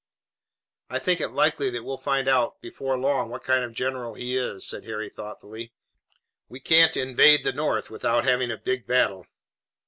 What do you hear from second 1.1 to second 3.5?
it likely that we'll find out before long what